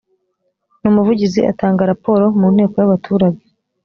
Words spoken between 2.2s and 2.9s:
mu nteko